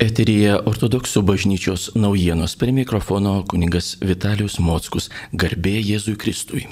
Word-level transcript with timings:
Eterija 0.00 0.54
ortodoksų 0.64 1.20
bažnyčios 1.28 1.90
naujienos 1.92 2.54
prie 2.56 2.72
mikrofono 2.72 3.34
kuningas 3.50 3.98
Vitalijus 4.00 4.56
Mockus, 4.64 5.10
garbė 5.36 5.74
Jėzui 5.76 6.16
Kristui. 6.16 6.64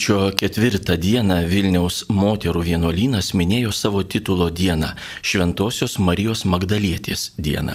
Rūpjūčio 0.00 0.32
ketvirtą 0.32 0.94
dieną 0.96 1.34
Vilniaus 1.44 2.06
moterų 2.08 2.62
vienuolynas 2.64 3.34
minėjo 3.36 3.68
savo 3.68 4.00
titulo 4.00 4.46
dieną- 4.48 4.94
Šventojios 5.28 5.98
Marijos 5.98 6.46
Magdalietės 6.48 7.32
dieną. 7.36 7.74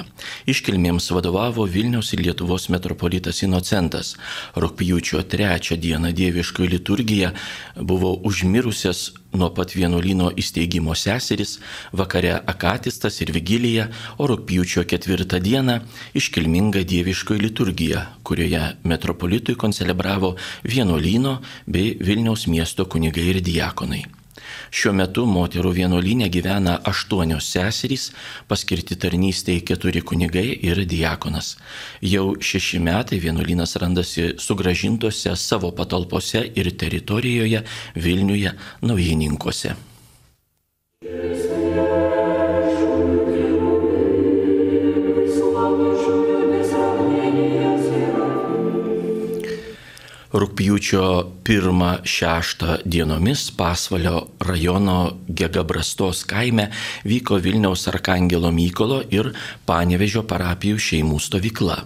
Iškilmėms 0.50 1.12
vadovavo 1.14 1.68
Vilniaus 1.70 2.14
ir 2.14 2.24
Lietuvos 2.26 2.66
metropolitas 2.70 3.44
Inocentas. 3.44 4.16
Rūpjūčio 4.56 5.22
trečią 5.22 5.78
dieną 5.78 6.10
dieviškoji 6.18 6.70
liturgija 6.70 7.32
buvo 7.76 8.18
užmirusias 8.18 9.12
nuo 9.40 9.52
pat 9.56 9.76
vienuolino 9.76 10.32
įsteigimo 10.40 10.96
seseris, 10.96 11.60
vakare 11.94 12.34
Akatistas 12.54 13.22
ir 13.22 13.32
Vigilija, 13.36 13.88
o 14.18 14.28
rūpjūčio 14.32 14.86
ketvirtą 14.90 15.40
dieną 15.44 15.80
iškilminga 16.18 16.84
dieviškoji 16.88 17.46
liturgija, 17.48 18.06
kurioje 18.24 18.66
metropolitui 18.84 19.56
koncelebravo 19.56 20.36
vienuolino 20.64 21.40
bei 21.68 21.96
Vilniaus 22.00 22.48
miesto 22.48 22.86
kunigai 22.86 23.32
ir 23.36 23.42
diakonai. 23.46 24.06
Šiuo 24.76 24.94
metu 24.98 25.26
moterų 25.30 25.72
vienuolinė 25.80 26.30
gyvena 26.34 26.76
aštuonios 26.92 27.48
seserys, 27.56 28.10
paskirti 28.50 28.98
tarnystėje 29.00 29.64
keturi 29.72 30.04
kunigai 30.04 30.48
ir 30.70 30.84
diakonas. 30.90 31.56
Jau 32.02 32.36
šeši 32.52 32.84
metai 32.84 33.22
vienuolynas 33.24 33.78
randasi 33.82 34.34
sugražintose 34.42 35.36
savo 35.40 35.72
patalpose 35.72 36.46
ir 36.56 36.72
teritorijoje 36.76 37.64
Vilniuje 37.96 38.56
naujininkuose. 38.82 39.76
Rūpjūčio 50.36 51.04
1-6 51.48 52.64
dienomis 52.84 53.46
Pasvalio 53.56 54.26
rajono 54.44 54.96
Gegabrastos 55.32 56.26
kaime 56.28 56.66
vyko 57.08 57.38
Vilniaus 57.40 57.86
Arkangelo 57.88 58.52
Mykolo 58.52 58.98
ir 59.16 59.30
Panevežio 59.64 60.26
parapijų 60.28 60.82
šeimų 60.88 61.22
stovykla. 61.24 61.78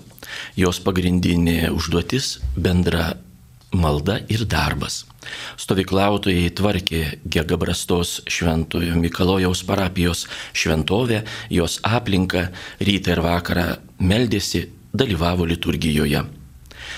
Jos 0.58 0.82
pagrindinė 0.82 1.70
užduotis- 1.70 2.40
bendra 2.66 3.12
malda 3.70 4.18
ir 4.34 4.48
darbas. 4.50 5.06
Stovyklautojai 5.62 6.50
tvarkė 6.50 7.04
Gegabrastos 7.30 8.24
šventojo 8.26 8.98
Mikalojaus 8.98 9.62
parapijos 9.62 10.26
šventovę, 10.54 11.22
jos 11.52 11.78
aplinką, 11.84 12.50
rytą 12.82 13.14
ir 13.14 13.22
vakarą 13.22 13.78
meldėsi, 14.02 14.66
dalyvavo 14.92 15.46
liturgijoje. 15.46 16.39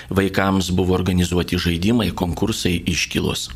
Vaikams 0.10 0.72
buvo 0.76 0.96
organizuoti 0.98 1.60
žaidimai, 1.62 2.12
konkursai 2.12 2.78
iškilos. 2.90 3.50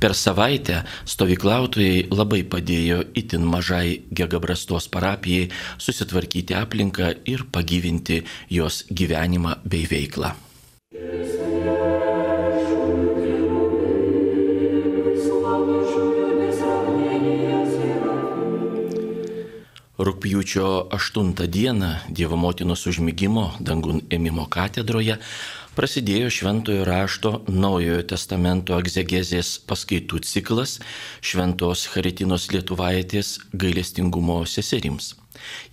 Per 0.00 0.14
savaitę 0.14 0.82
stovyklautojai 1.08 2.08
labai 2.12 2.42
padėjo 2.44 3.02
itin 3.16 3.46
mažai 3.48 4.02
Gegabrastos 4.10 4.88
parapijai 4.92 5.50
susitvarkyti 5.78 6.56
aplinką 6.58 7.14
ir 7.24 7.46
pagyvinti 7.52 8.24
jos 8.50 8.84
gyvenimą 8.90 9.60
bei 9.64 9.86
veiklą. 9.90 10.34
Rūpjūčio 19.94 20.90
8 20.90 21.46
dieną 21.48 21.90
Dievo 22.10 22.36
motinos 22.36 22.82
užmygimo 22.90 23.44
dangun 23.60 24.02
ėmimo 24.10 24.48
katedroje 24.50 25.20
prasidėjo 25.76 26.30
Šventojo 26.32 26.84
rašto 26.86 27.32
Naujojo 27.50 28.04
testamento 28.14 28.78
egzegezės 28.78 29.56
paskaitų 29.68 30.22
ciklas 30.26 30.78
Šventos 31.24 31.88
Haritinos 31.94 32.48
Lietuvaitės 32.54 33.36
gailestingumo 33.52 34.40
seserims. 34.48 35.12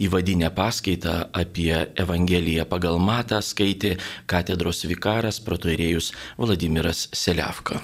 Įvadinę 0.02 0.50
paskaitą 0.58 1.16
apie 1.44 1.74
Evangeliją 2.04 2.66
pagal 2.70 3.00
Matą 3.00 3.40
skaitė 3.46 3.96
katedros 4.28 4.84
vikaras 4.90 5.40
protoirėjus 5.46 6.12
Vladimiras 6.42 7.08
Seliavka. 7.14 7.80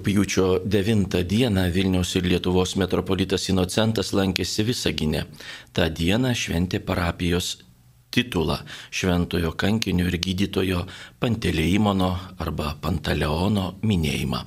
Rūpjūčio 0.00 0.62
9 0.64 1.18
dieną 1.28 1.66
Vilniaus 1.74 2.14
ir 2.16 2.24
Lietuvos 2.24 2.72
metropolitas 2.80 3.50
Inocentas 3.52 4.14
lankėsi 4.16 4.64
Visaginė. 4.64 5.26
Ta 5.76 5.90
diena 5.92 6.32
šventė 6.32 6.80
parapijos 6.80 7.58
titulą 8.08 8.56
šventojo 8.88 9.52
kankinio 9.60 10.08
ir 10.08 10.16
gydytojo 10.16 10.86
Panteleimono 11.20 12.10
arba 12.40 12.72
Pantaleono 12.80 13.74
minėjimą. 13.84 14.40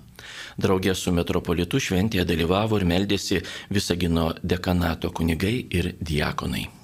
Draugė 0.58 0.98
su 0.98 1.14
metropolitu 1.14 1.78
šventėje 1.78 2.26
dalyvavo 2.26 2.82
ir 2.82 2.90
meldėsi 2.90 3.44
Visagino 3.70 4.32
dekanato 4.42 5.14
kunigai 5.14 5.60
ir 5.70 5.94
diakonai. 6.02 6.83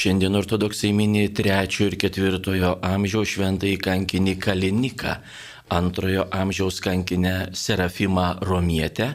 Šiandien 0.00 0.32
ortodoksai 0.38 0.94
mini 0.96 1.26
trečiojo 1.36 1.90
ir 1.90 1.94
ketvirtojo 2.00 2.70
amžiaus 2.88 3.34
šventąjį 3.34 3.74
kankinį 3.84 4.32
Kaliniką, 4.40 5.16
antrojo 5.76 6.24
amžiaus 6.32 6.78
kankinę 6.80 7.34
Serafimą 7.52 8.24
Romietę 8.48 9.10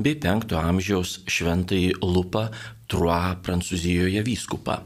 bei 0.00 0.16
penktojo 0.16 0.62
amžiaus 0.70 1.18
šventąjį 1.28 1.90
Lupą 2.00 2.46
Trua 2.88 3.36
Prancūzijoje 3.44 4.24
vyskupą. 4.30 4.78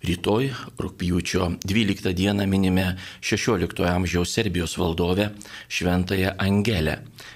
Rytoj, 0.00 0.46
rūpjūčio 0.80 1.46
12 1.60 2.14
dieną 2.16 2.46
minime 2.48 2.94
16 3.20 3.84
amžiaus 3.84 4.32
Serbijos 4.32 4.78
valdovę 4.80 5.26
Šventąją 5.68 6.30
Angelę 6.40 6.94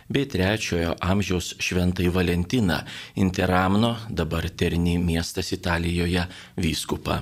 bei 0.08 0.24
3 0.24 0.96
amžiaus 1.00 1.50
Šventąjį 1.60 2.14
Valentiną 2.16 2.80
Interamno, 3.20 3.92
dabar 4.08 4.48
Terni 4.48 4.96
miestas 4.96 5.52
Italijoje, 5.52 6.24
vyskupą. 6.56 7.20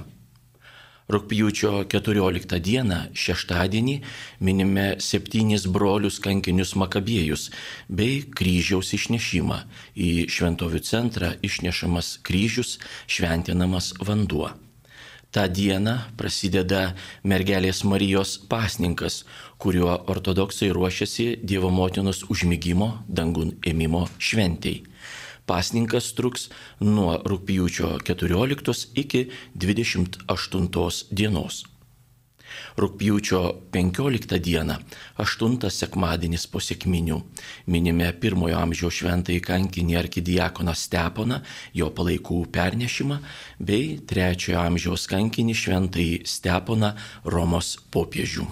Rūpjūčio 1.10 1.88
14 1.90 2.62
dieną, 2.62 3.02
šeštadienį, 3.10 3.98
minime 4.46 4.88
septynis 5.02 5.66
brolius 5.66 6.22
kankinius 6.22 6.76
makabiejus 6.78 7.50
bei 7.90 8.22
kryžiaus 8.22 8.94
išnešimą. 8.94 9.64
Į 9.98 10.28
šventovių 10.30 10.86
centrą 10.86 11.34
išnešamas 11.42 12.20
kryžius, 12.22 12.78
šventinamas 13.10 13.96
vanduo. 13.98 14.54
Ta 15.32 15.46
diena 15.48 15.94
prasideda 16.20 16.92
mergelės 17.24 17.78
Marijos 17.88 18.34
pasninkas, 18.52 19.22
kuriuo 19.56 19.94
ortodoksai 20.12 20.68
ruošiasi 20.76 21.26
Dievo 21.40 21.70
motinos 21.72 22.20
užmygimo 22.28 22.90
dangun 23.08 23.54
ėmimo 23.64 24.04
šventėjai. 24.20 24.84
Pasninkas 25.48 26.12
truks 26.14 26.50
nuo 26.84 27.16
rūpjūčio 27.26 27.96
14 28.06 28.92
iki 29.02 29.24
28 29.56 31.04
dienos. 31.10 31.64
Rūpjūčio 32.80 33.42
15 33.74 34.38
dieną, 34.42 34.78
8 35.20 35.58
sekmadienis 35.70 36.46
po 36.48 36.62
sėkminių, 36.62 37.20
minime 37.66 38.08
pirmojo 38.12 38.58
amžiaus 38.62 39.02
šventąjį 39.02 39.44
kankinį 39.44 39.98
arkidiakoną 40.02 40.74
Steponą, 40.76 41.42
jo 41.74 41.90
palaikų 41.92 42.42
pernešimą, 42.54 43.20
bei 43.60 43.98
trečiojo 44.06 44.60
amžiaus 44.64 45.06
kankinį 45.12 45.56
šventąjį 45.64 46.18
Steponą 46.26 46.94
Romos 47.24 47.76
popiežių. 47.92 48.48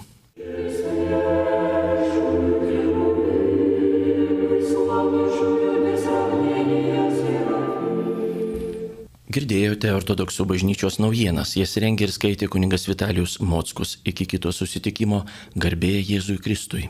Girdėjote 9.31 9.91
ortodoksų 9.95 10.43
bažnyčios 10.49 10.97
naujienas, 10.99 11.53
jas 11.55 11.77
rengė 11.79 12.09
ir 12.09 12.11
skaitė 12.11 12.49
kuningas 12.51 12.83
Vitalijus 12.89 13.37
Mockus. 13.39 13.93
Iki 14.11 14.27
kito 14.33 14.51
susitikimo 14.51 15.21
garbėje 15.55 16.01
Jėzui 16.09 16.35
Kristui. 16.43 16.89